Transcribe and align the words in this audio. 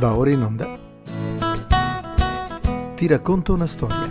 Va 0.00 0.16
ora 0.16 0.30
in 0.30 0.40
onda. 0.40 0.78
Ti 2.96 3.06
racconto 3.06 3.52
una 3.52 3.66
storia. 3.66 4.10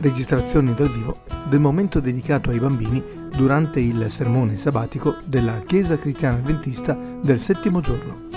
Registrazioni 0.00 0.72
dal 0.72 0.90
vivo 0.90 1.18
del 1.50 1.60
momento 1.60 2.00
dedicato 2.00 2.48
ai 2.48 2.60
bambini 2.60 3.28
durante 3.30 3.78
il 3.80 4.06
sermone 4.08 4.56
sabbatico 4.56 5.16
della 5.26 5.60
Chiesa 5.66 5.98
Cristiana 5.98 6.38
Adventista 6.38 6.96
del 7.20 7.38
settimo 7.40 7.80
giorno. 7.80 8.27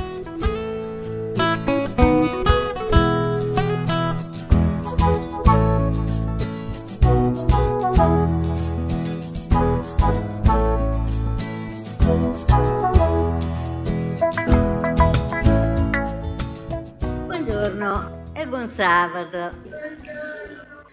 Buon 18.52 18.68
sabato. 18.68 19.56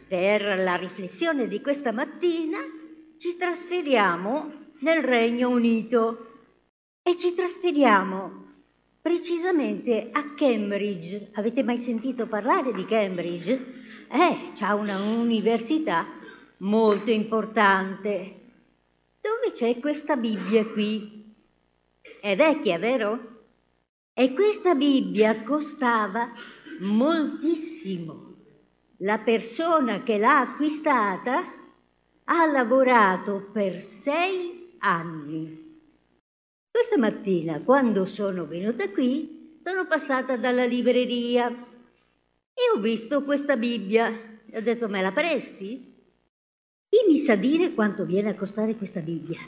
Per 0.07 0.43
la 0.61 0.77
riflessione 0.77 1.49
di 1.49 1.61
questa 1.61 1.91
mattina 1.91 2.59
ci 3.19 3.37
trasferiamo 3.37 4.53
nel 4.79 5.03
Regno 5.03 5.49
Unito 5.49 6.27
e 7.03 7.17
ci 7.17 7.35
trasferiamo 7.35 8.47
precisamente 9.03 10.09
a 10.13 10.35
Cambridge. 10.37 11.31
Avete 11.33 11.65
mai 11.65 11.81
sentito 11.81 12.29
parlare 12.29 12.73
di 12.73 12.85
Cambridge? 12.85 13.53
Eh, 14.09 14.53
c'ha 14.55 14.75
una 14.77 15.03
università 15.03 16.07
molto 16.59 17.11
importante. 17.11 18.37
Dove 19.21 19.53
c'è 19.53 19.81
questa 19.81 20.15
Bibbia 20.15 20.65
qui? 20.65 21.35
È 22.21 22.37
vecchia, 22.37 22.79
vero? 22.79 23.37
E 24.15 24.33
questa 24.33 24.77
Bibbia 24.77 25.43
costava 25.43 26.33
moltissimo. 26.81 28.35
La 28.99 29.19
persona 29.19 30.03
che 30.03 30.19
l'ha 30.19 30.41
acquistata 30.41 31.53
ha 32.25 32.47
lavorato 32.47 33.49
per 33.53 33.83
sei 33.83 34.75
anni. 34.79 35.67
Questa 36.71 36.99
mattina, 36.99 37.61
quando 37.61 38.07
sono 38.07 38.47
venuta 38.47 38.91
qui, 38.91 39.61
sono 39.65 39.87
passata 39.87 40.37
dalla 40.37 40.65
libreria 40.65 41.49
e 41.49 42.77
ho 42.77 42.81
visto 42.81 43.23
questa 43.25 43.57
Bibbia. 43.57 44.11
E 44.47 44.59
ho 44.59 44.61
detto, 44.61 44.89
me 44.89 45.01
la 45.03 45.13
presti? 45.13 45.95
Chi 46.89 47.13
mi 47.13 47.19
sa 47.21 47.35
dire 47.35 47.75
quanto 47.75 48.05
viene 48.05 48.31
a 48.31 48.35
costare 48.35 48.77
questa 48.77 49.01
Bibbia? 49.01 49.41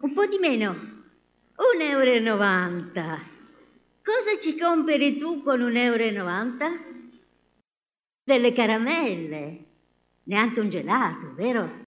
Un 0.00 0.12
po' 0.12 0.26
di 0.26 0.38
meno, 0.38 0.70
un 0.70 1.80
euro 1.80 2.18
novanta. 2.20 3.35
Cosa 4.06 4.38
ci 4.38 4.56
compri 4.56 5.18
tu 5.18 5.42
con 5.42 5.60
un 5.60 5.74
euro 5.74 6.08
novanta? 6.12 6.70
Delle 8.22 8.52
caramelle, 8.52 9.64
neanche 10.22 10.60
un 10.60 10.70
gelato, 10.70 11.34
vero? 11.34 11.82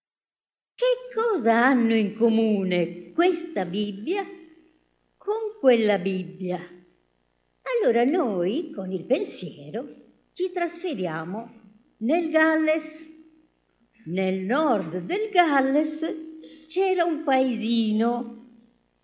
Che 0.75 1.15
cosa 1.15 1.65
hanno 1.65 1.95
in 1.95 2.17
comune 2.17 3.13
questa 3.13 3.63
Bibbia 3.63 4.27
con 5.15 5.55
quella 5.61 5.97
Bibbia? 5.97 6.59
Allora 7.79 8.03
noi, 8.03 8.73
con 8.75 8.91
il 8.91 9.05
pensiero, 9.05 9.87
ci 10.33 10.51
trasferiamo 10.51 11.53
nel 11.99 12.31
Galles. 12.31 13.07
Nel 14.07 14.41
nord 14.41 15.03
del 15.03 15.29
Galles 15.29 16.05
c'era 16.67 17.05
un 17.05 17.23
paesino 17.23 18.47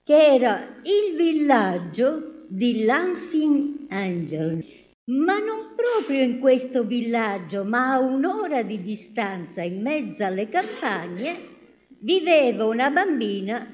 che 0.03 0.33
era 0.33 0.81
il 0.83 1.15
villaggio 1.15 2.33
di 2.47 2.83
Lansing 2.83 3.85
Angel, 3.89 4.65
ma 5.05 5.37
non 5.39 5.73
proprio 5.75 6.23
in 6.23 6.39
questo 6.39 6.83
villaggio, 6.83 7.63
ma 7.63 7.93
a 7.93 7.99
un'ora 7.99 8.63
di 8.63 8.81
distanza 8.81 9.61
in 9.61 9.81
mezzo 9.81 10.23
alle 10.23 10.49
campagne, 10.49 11.53
viveva 11.99 12.65
una 12.65 12.89
bambina 12.89 13.67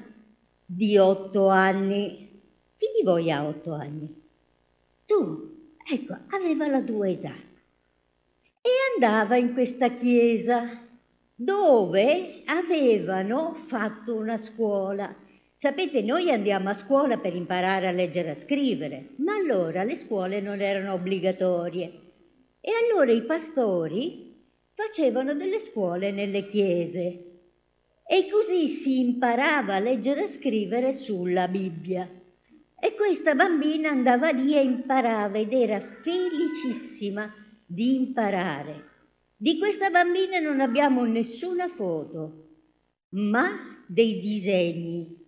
di 0.64 0.98
otto 0.98 1.48
anni. 1.48 2.40
Chi 2.76 2.86
di 2.98 3.04
voi 3.04 3.30
ha 3.30 3.46
otto 3.46 3.72
anni? 3.72 4.20
Tu, 5.06 5.74
ecco, 5.86 6.16
aveva 6.28 6.66
la 6.66 6.82
tua 6.82 7.08
età. 7.08 7.34
E 8.60 8.70
andava 8.94 9.36
in 9.36 9.52
questa 9.52 9.90
chiesa 9.90 10.80
dove 11.34 12.42
avevano 12.44 13.54
fatto 13.66 14.14
una 14.14 14.38
scuola 14.38 15.14
Sapete, 15.62 16.02
noi 16.02 16.28
andiamo 16.28 16.70
a 16.70 16.74
scuola 16.74 17.18
per 17.18 17.36
imparare 17.36 17.86
a 17.86 17.92
leggere 17.92 18.30
e 18.30 18.30
a 18.32 18.34
scrivere, 18.34 19.10
ma 19.18 19.36
allora 19.36 19.84
le 19.84 19.96
scuole 19.96 20.40
non 20.40 20.60
erano 20.60 20.94
obbligatorie. 20.94 22.00
E 22.60 22.70
allora 22.82 23.12
i 23.12 23.22
pastori 23.22 24.42
facevano 24.74 25.34
delle 25.34 25.60
scuole 25.60 26.10
nelle 26.10 26.46
chiese 26.46 27.02
e 28.04 28.28
così 28.28 28.70
si 28.70 28.98
imparava 28.98 29.76
a 29.76 29.78
leggere 29.78 30.24
e 30.24 30.28
scrivere 30.30 30.94
sulla 30.94 31.46
Bibbia. 31.46 32.10
E 32.76 32.94
questa 32.96 33.36
bambina 33.36 33.88
andava 33.88 34.30
lì 34.30 34.56
e 34.56 34.62
imparava 34.62 35.38
ed 35.38 35.52
era 35.52 35.78
felicissima 36.02 37.32
di 37.64 37.94
imparare. 37.94 38.84
Di 39.36 39.58
questa 39.58 39.90
bambina 39.90 40.40
non 40.40 40.58
abbiamo 40.58 41.04
nessuna 41.04 41.68
foto, 41.68 42.48
ma 43.10 43.84
dei 43.86 44.18
disegni 44.18 45.20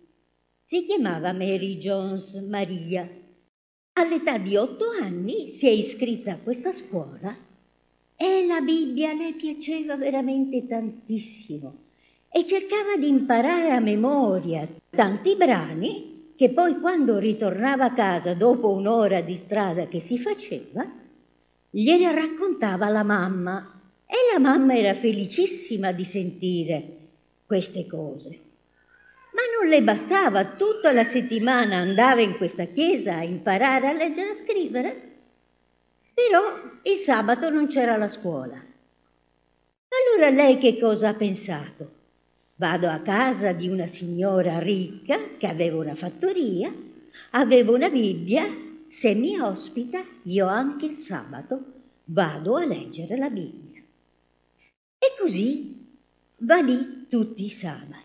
si 0.67 0.87
chiamava 0.87 1.31
Mary 1.31 1.77
Jones 1.77 2.33
Maria. 2.33 3.07
All'età 3.93 4.39
di 4.39 4.55
otto 4.55 4.85
anni 4.99 5.49
si 5.49 5.67
è 5.67 5.69
iscritta 5.69 6.33
a 6.33 6.37
questa 6.37 6.73
scuola 6.73 7.37
e 8.15 8.45
la 8.47 8.61
Bibbia 8.61 9.13
le 9.13 9.33
piaceva 9.33 9.95
veramente 9.95 10.65
tantissimo 10.65 11.83
e 12.31 12.45
cercava 12.45 12.97
di 12.97 13.07
imparare 13.07 13.69
a 13.73 13.79
memoria 13.79 14.67
tanti 14.89 15.35
brani 15.35 16.33
che 16.35 16.49
poi 16.49 16.79
quando 16.79 17.19
ritornava 17.19 17.85
a 17.85 17.93
casa 17.93 18.33
dopo 18.33 18.71
un'ora 18.71 19.21
di 19.21 19.37
strada 19.37 19.85
che 19.85 20.01
si 20.01 20.17
faceva, 20.17 20.83
gliene 21.69 22.11
raccontava 22.11 22.89
la 22.89 23.03
mamma 23.03 23.81
e 24.07 24.15
la 24.33 24.39
mamma 24.39 24.75
era 24.75 24.95
felicissima 24.95 25.91
di 25.91 26.05
sentire 26.05 26.97
queste 27.45 27.85
cose. 27.85 28.39
Non 29.57 29.69
le 29.69 29.81
bastava, 29.83 30.55
tutta 30.55 30.91
la 30.91 31.05
settimana 31.05 31.77
andava 31.77 32.21
in 32.21 32.35
questa 32.37 32.65
chiesa 32.65 33.15
a 33.15 33.23
imparare 33.23 33.87
a 33.87 33.93
leggere 33.93 34.27
e 34.27 34.31
a 34.31 34.43
scrivere. 34.43 35.01
Però 36.13 36.41
il 36.83 36.99
sabato 36.99 37.49
non 37.49 37.67
c'era 37.67 37.95
la 37.95 38.09
scuola. 38.09 38.61
Allora 39.87 40.29
lei 40.29 40.57
che 40.57 40.77
cosa 40.77 41.09
ha 41.09 41.13
pensato? 41.13 41.91
Vado 42.55 42.87
a 42.87 42.99
casa 42.99 43.53
di 43.53 43.67
una 43.67 43.87
signora 43.87 44.59
ricca 44.59 45.19
che 45.37 45.47
aveva 45.47 45.77
una 45.77 45.95
fattoria, 45.95 46.73
aveva 47.31 47.71
una 47.71 47.89
Bibbia, 47.89 48.45
se 48.87 49.13
mi 49.13 49.39
ospita 49.39 50.03
io 50.23 50.47
anche 50.47 50.85
il 50.85 50.99
sabato 51.01 51.73
vado 52.05 52.55
a 52.55 52.65
leggere 52.65 53.17
la 53.17 53.29
Bibbia. 53.29 53.81
E 54.97 55.15
così 55.19 55.85
va 56.37 56.59
lì 56.61 57.07
tutti 57.09 57.43
i 57.43 57.49
sabati. 57.49 58.04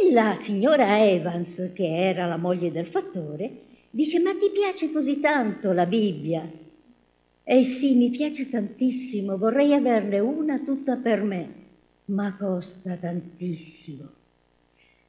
E 0.00 0.10
la 0.10 0.36
signora 0.40 1.06
Evans, 1.06 1.70
che 1.74 1.86
era 1.86 2.26
la 2.26 2.38
moglie 2.38 2.72
del 2.72 2.86
fattore, 2.86 3.50
dice, 3.90 4.20
ma 4.20 4.32
ti 4.32 4.48
piace 4.50 4.90
così 4.90 5.20
tanto 5.20 5.72
la 5.72 5.84
Bibbia? 5.84 6.50
Eh 7.44 7.64
sì, 7.64 7.94
mi 7.94 8.08
piace 8.08 8.48
tantissimo, 8.48 9.36
vorrei 9.36 9.74
averne 9.74 10.18
una 10.18 10.60
tutta 10.60 10.96
per 10.96 11.22
me, 11.22 11.52
ma 12.06 12.34
costa 12.36 12.96
tantissimo. 12.96 14.02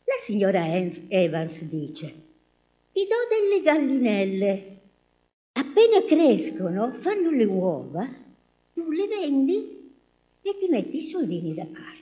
La 0.04 0.16
signora 0.20 0.66
Evans 0.68 1.62
dice, 1.62 2.14
ti 2.92 3.08
do 3.08 3.16
delle 3.30 3.62
gallinelle, 3.64 4.78
appena 5.54 6.04
crescono, 6.06 6.98
fanno 7.00 7.32
le 7.32 7.46
uova, 7.46 8.06
tu 8.74 8.92
le 8.92 9.08
vendi 9.08 9.92
e 10.42 10.58
ti 10.60 10.68
metti 10.68 10.98
i 10.98 11.04
soldini 11.04 11.54
da 11.54 11.66
parte. 11.66 12.02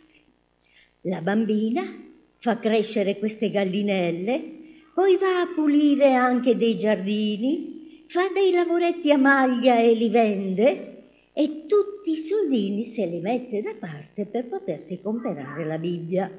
La 1.02 1.22
bambina 1.22 2.10
fa 2.42 2.58
crescere 2.58 3.20
queste 3.20 3.52
gallinelle, 3.52 4.60
poi 4.96 5.16
va 5.18 5.42
a 5.42 5.54
pulire 5.54 6.14
anche 6.16 6.58
dei 6.58 6.78
giardini, 6.78 8.06
fa 8.08 8.30
dei 8.34 8.52
lavoretti 8.52 9.12
a 9.12 9.18
maglia 9.18 9.80
e 9.80 9.94
li 9.94 10.10
vende 10.10 11.04
e 11.34 11.66
tutti 11.68 12.12
i 12.12 12.18
soldini 12.18 12.88
se 12.88 13.06
li 13.06 13.20
mette 13.20 13.62
da 13.62 13.76
parte 13.80 14.26
per 14.26 14.50
potersi 14.50 15.00
comprare 15.02 15.64
la 15.66 15.78
Bibbia. 15.78 16.30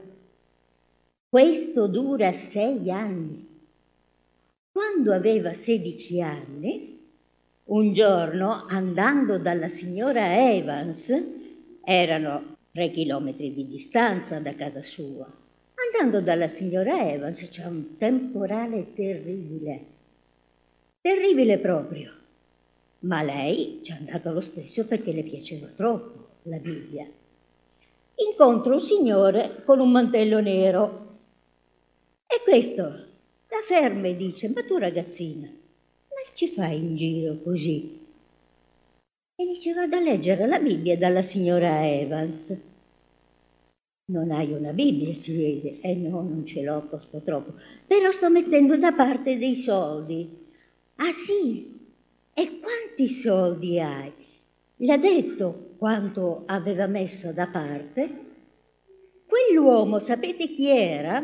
Questo 1.28 1.87
dura 1.87 2.34
sei 2.50 2.90
anni. 2.90 3.49
Quando 4.72 5.12
aveva 5.12 5.54
sedici 5.54 6.20
anni, 6.20 6.99
un 7.64 7.93
giorno, 7.93 8.66
andando 8.66 9.38
dalla 9.38 9.69
signora 9.69 10.52
Evans, 10.52 11.10
erano 11.84 12.56
tre 12.72 12.90
chilometri 12.90 13.54
di 13.54 13.66
distanza 13.69 14.40
da 14.40 14.54
casa 14.54 14.82
sua, 14.82 15.42
andando 15.93 16.23
dalla 16.23 16.49
signora 16.49 17.11
Evans 17.11 17.47
c'è 17.50 17.67
un 17.67 17.99
temporale 17.99 18.94
terribile, 18.94 19.85
terribile 21.03 21.59
proprio. 21.59 22.12
Ma 23.00 23.23
lei 23.23 23.81
ci 23.83 23.93
è 23.93 23.97
andata 23.97 24.31
lo 24.31 24.41
stesso 24.41 24.87
perché 24.87 25.12
le 25.12 25.23
piaceva 25.23 25.67
troppo 25.77 26.29
la 26.44 26.56
Bibbia. 26.59 27.06
Incontro 28.31 28.75
un 28.75 28.81
signore 28.81 29.62
con 29.65 29.81
un 29.81 29.91
mantello 29.91 30.41
nero 30.41 31.11
e 32.27 32.41
questo 32.43 32.83
la 32.83 33.62
ferma 33.67 34.06
e 34.09 34.17
dice, 34.17 34.49
ma 34.49 34.65
tu 34.65 34.79
ragazzina, 34.79 35.47
ma 35.47 36.33
ci 36.35 36.49
fai 36.49 36.79
in 36.79 36.97
giro 36.97 37.37
così? 37.43 38.00
E 39.35 39.47
dice, 39.47 39.75
vado 39.75 39.97
a 39.97 40.00
leggere 40.00 40.47
la 40.47 40.59
Bibbia 40.59 40.97
dalla 40.97 41.23
signora 41.23 41.87
Evans. 41.87 42.71
Non 44.06 44.31
hai 44.31 44.52
una 44.52 44.72
Bibbia, 44.72 45.14
si 45.14 45.37
vede. 45.37 45.81
Eh 45.81 45.94
no, 45.94 46.22
non 46.22 46.44
ce 46.44 46.62
l'ho, 46.62 46.87
costa 46.88 47.19
troppo. 47.20 47.54
Però 47.87 48.10
sto 48.10 48.28
mettendo 48.31 48.76
da 48.76 48.93
parte 48.93 49.38
dei 49.38 49.56
soldi. 49.56 50.28
Ah 50.96 51.12
sì? 51.12 51.78
E 52.34 52.60
quanti 52.60 53.08
soldi 53.08 53.78
hai? 53.78 54.12
Le 54.76 54.93
ha 54.93 54.99
detto 54.99 55.75
quanto 55.78 56.43
aveva 56.46 56.87
messo 56.87 57.32
da 57.32 57.46
parte. 57.46 58.31
Quell'uomo, 59.26 60.00
sapete 60.00 60.49
chi 60.49 60.69
era? 60.69 61.19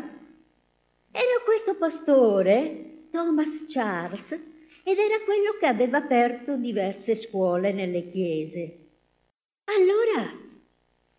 Era 1.11 1.41
questo 1.43 1.75
pastore, 1.75 3.07
Thomas 3.11 3.65
Charles, 3.67 4.31
ed 4.31 4.97
era 4.97 5.23
quello 5.25 5.57
che 5.59 5.65
aveva 5.65 5.97
aperto 5.97 6.55
diverse 6.55 7.15
scuole 7.15 7.71
nelle 7.73 8.09
chiese. 8.09 8.77
Allora 9.65 10.31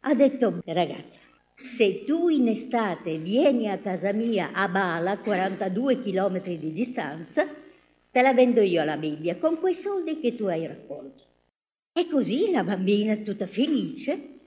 ha 0.00 0.14
detto, 0.14 0.62
ragazza, 0.64 1.19
se 1.76 2.04
tu 2.04 2.28
in 2.28 2.48
estate 2.48 3.18
vieni 3.18 3.68
a 3.68 3.78
casa 3.78 4.12
mia 4.12 4.50
a 4.52 4.68
Bala, 4.68 5.18
42 5.18 6.00
chilometri 6.00 6.58
di 6.58 6.72
distanza, 6.72 7.46
te 8.10 8.22
la 8.22 8.32
vendo 8.34 8.60
io 8.60 8.82
la 8.84 8.96
Bibbia 8.96 9.36
con 9.36 9.58
quei 9.58 9.74
soldi 9.74 10.20
che 10.20 10.34
tu 10.34 10.44
hai 10.44 10.66
raccolto. 10.66 11.24
E 11.92 12.08
così 12.08 12.50
la 12.50 12.64
bambina, 12.64 13.16
tutta 13.16 13.46
felice, 13.46 14.38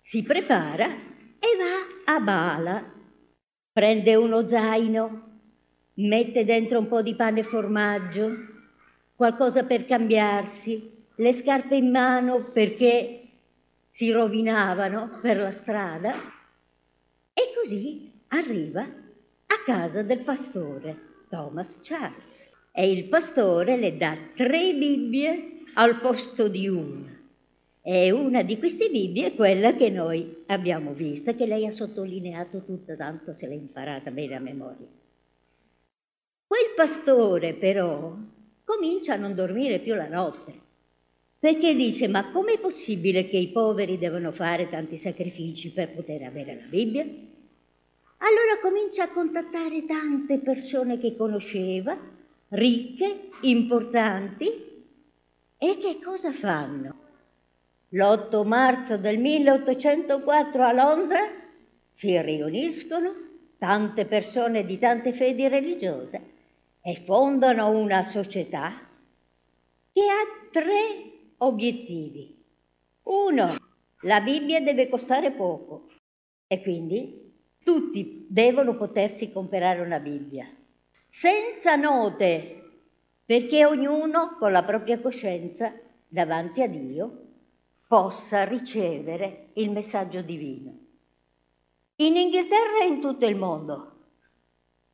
si 0.00 0.22
prepara 0.22 0.86
e 0.86 1.56
va 1.56 2.12
a 2.14 2.20
Bala. 2.20 2.92
Prende 3.72 4.14
uno 4.14 4.46
zaino, 4.46 5.22
mette 5.94 6.44
dentro 6.44 6.78
un 6.78 6.88
po' 6.88 7.02
di 7.02 7.14
pane 7.14 7.40
e 7.40 7.44
formaggio, 7.44 8.30
qualcosa 9.14 9.64
per 9.64 9.86
cambiarsi, 9.86 10.90
le 11.16 11.32
scarpe 11.32 11.76
in 11.76 11.90
mano 11.90 12.50
perché 12.52 13.23
si 13.94 14.10
rovinavano 14.10 15.20
per 15.22 15.36
la 15.36 15.52
strada 15.52 16.14
e 17.32 17.42
così 17.54 18.10
arriva 18.28 18.82
a 18.82 19.62
casa 19.64 20.02
del 20.02 20.24
pastore 20.24 20.96
Thomas 21.28 21.78
Charles 21.80 22.44
e 22.72 22.90
il 22.90 23.04
pastore 23.04 23.76
le 23.76 23.96
dà 23.96 24.16
tre 24.34 24.74
Bibbie 24.74 25.60
al 25.74 26.00
posto 26.00 26.48
di 26.48 26.66
una. 26.66 27.12
E 27.82 28.10
una 28.10 28.42
di 28.42 28.58
queste 28.58 28.90
Bibbie 28.90 29.26
è 29.26 29.34
quella 29.36 29.74
che 29.74 29.90
noi 29.90 30.42
abbiamo 30.46 30.92
vista, 30.92 31.34
che 31.34 31.46
lei 31.46 31.64
ha 31.64 31.70
sottolineato 31.70 32.64
tutta, 32.64 32.96
tanto 32.96 33.32
se 33.32 33.46
l'ha 33.46 33.54
imparata 33.54 34.10
bene 34.10 34.34
a 34.34 34.40
memoria. 34.40 34.88
Quel 36.48 36.72
pastore 36.74 37.54
però 37.54 38.16
comincia 38.64 39.12
a 39.12 39.18
non 39.18 39.36
dormire 39.36 39.78
più 39.78 39.94
la 39.94 40.08
notte, 40.08 40.63
perché 41.44 41.74
dice 41.74 42.08
ma 42.08 42.30
com'è 42.30 42.58
possibile 42.58 43.28
che 43.28 43.36
i 43.36 43.48
poveri 43.48 43.98
devono 43.98 44.32
fare 44.32 44.70
tanti 44.70 44.96
sacrifici 44.96 45.72
per 45.72 45.90
poter 45.90 46.22
avere 46.22 46.54
la 46.54 46.66
Bibbia? 46.66 47.02
Allora 47.02 48.60
comincia 48.62 49.02
a 49.02 49.12
contattare 49.12 49.84
tante 49.84 50.38
persone 50.38 50.98
che 50.98 51.14
conosceva, 51.14 51.98
ricche, 52.48 53.28
importanti, 53.42 54.46
e 55.58 55.76
che 55.76 55.98
cosa 56.02 56.32
fanno? 56.32 56.94
L'8 57.90 58.46
marzo 58.46 58.96
del 58.96 59.18
1804 59.18 60.62
a 60.62 60.72
Londra 60.72 61.30
si 61.90 62.18
riuniscono 62.22 63.12
tante 63.58 64.06
persone 64.06 64.64
di 64.64 64.78
tante 64.78 65.12
fedi 65.12 65.46
religiose 65.46 66.22
e 66.80 67.02
fondano 67.04 67.68
una 67.68 68.02
società 68.02 68.72
che 69.92 70.00
ha 70.00 70.48
tre 70.50 71.12
obiettivi. 71.46 72.42
Uno, 73.04 73.56
la 74.00 74.20
Bibbia 74.20 74.60
deve 74.60 74.88
costare 74.88 75.32
poco 75.32 75.88
e 76.46 76.62
quindi 76.62 77.32
tutti 77.62 78.26
devono 78.28 78.76
potersi 78.76 79.32
comprare 79.32 79.80
una 79.80 79.98
Bibbia, 80.00 80.46
senza 81.08 81.76
note, 81.76 82.62
perché 83.24 83.64
ognuno 83.64 84.36
con 84.38 84.52
la 84.52 84.62
propria 84.62 85.00
coscienza 85.00 85.72
davanti 86.06 86.62
a 86.62 86.68
Dio 86.68 87.22
possa 87.86 88.44
ricevere 88.44 89.48
il 89.54 89.70
messaggio 89.70 90.20
divino. 90.20 90.78
In 91.96 92.16
Inghilterra 92.16 92.82
e 92.82 92.86
in 92.86 93.00
tutto 93.00 93.26
il 93.26 93.36
mondo 93.36 93.94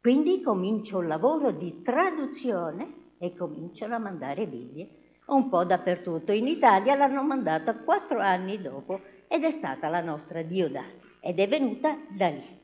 quindi 0.00 0.40
comincio 0.40 0.96
un 0.96 1.08
lavoro 1.08 1.50
di 1.50 1.82
traduzione 1.82 3.10
e 3.18 3.36
cominciano 3.36 3.96
a 3.96 3.98
mandare 3.98 4.46
Bibbie 4.46 4.88
un 5.34 5.48
po' 5.48 5.64
dappertutto. 5.64 6.32
In 6.32 6.46
Italia 6.46 6.94
l'hanno 6.94 7.22
mandata 7.22 7.74
quattro 7.74 8.20
anni 8.20 8.60
dopo 8.60 9.00
ed 9.28 9.44
è 9.44 9.50
stata 9.50 9.88
la 9.88 10.00
nostra 10.00 10.42
Diodata 10.42 11.08
ed 11.20 11.38
è 11.38 11.48
venuta 11.48 11.96
da 12.08 12.28
lì. 12.28 12.58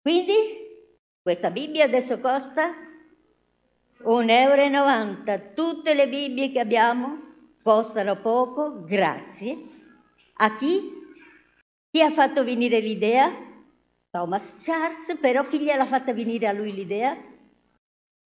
Quindi 0.00 0.32
questa 1.22 1.50
Bibbia 1.50 1.84
adesso 1.84 2.18
costa 2.20 2.72
1,90 4.02 5.28
euro. 5.28 5.52
Tutte 5.54 5.94
le 5.94 6.08
Bibbie 6.08 6.50
che 6.50 6.60
abbiamo 6.60 7.18
costano 7.62 8.16
poco, 8.20 8.84
grazie. 8.84 9.58
A 10.34 10.56
chi? 10.56 10.98
Chi 11.90 12.02
ha 12.02 12.10
fatto 12.12 12.44
venire 12.44 12.80
l'idea? 12.80 13.48
Thomas 14.10 14.56
Charles, 14.62 15.18
però 15.20 15.46
chi 15.46 15.60
gliel'ha 15.60 15.86
fatta 15.86 16.12
venire 16.12 16.48
a 16.48 16.52
lui 16.52 16.72
l'idea? 16.72 17.16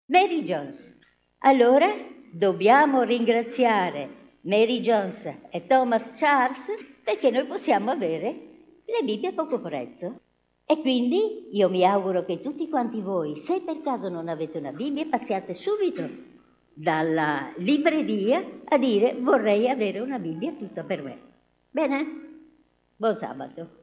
Mary 0.06 0.44
Jones. 0.44 0.97
Allora 1.39 1.88
dobbiamo 2.33 3.03
ringraziare 3.03 4.21
Mary 4.41 4.81
Jones 4.81 5.31
e 5.50 5.67
Thomas 5.67 6.13
Charles 6.15 6.65
perché 7.03 7.29
noi 7.29 7.46
possiamo 7.46 7.91
avere 7.91 8.25
le 8.86 9.03
Bibbie 9.03 9.29
a 9.29 9.34
poco 9.34 9.60
prezzo. 9.60 10.19
E 10.65 10.79
quindi 10.79 11.50
io 11.51 11.69
mi 11.69 11.86
auguro 11.86 12.24
che 12.24 12.41
tutti 12.41 12.69
quanti 12.69 13.01
voi, 13.01 13.39
se 13.41 13.62
per 13.62 13.81
caso 13.84 14.10
non 14.10 14.27
avete 14.29 14.57
una 14.57 14.72
Bibbia, 14.72 15.05
passiate 15.05 15.53
subito 15.53 16.03
dalla 16.74 17.53
libreria 17.57 18.62
a 18.65 18.77
dire 18.77 19.15
vorrei 19.19 19.69
avere 19.69 20.00
una 20.00 20.17
Bibbia 20.17 20.53
tutta 20.53 20.84
per 20.84 21.03
me. 21.03 21.19
Bene? 21.69 22.22
Buon 22.96 23.17
sabato. 23.17 23.82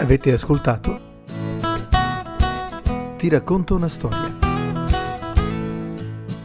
Avete 0.00 0.32
ascoltato? 0.32 0.98
Ti 3.18 3.28
racconto 3.28 3.74
una 3.74 3.88
storia. 3.88 4.34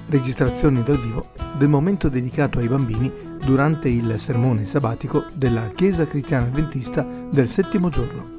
Registrazioni 0.07 0.83
dal 0.83 1.00
vivo 1.00 1.29
del 1.57 1.69
momento 1.69 2.09
dedicato 2.09 2.59
ai 2.59 2.67
bambini 2.67 3.09
durante 3.41 3.88
il 3.88 4.19
sermone 4.19 4.65
sabbatico 4.65 5.24
della 5.33 5.69
Chiesa 5.69 6.05
Cristiana 6.05 6.47
Adventista 6.47 7.07
del 7.31 7.47
settimo 7.47 7.88
giorno. 7.88 8.35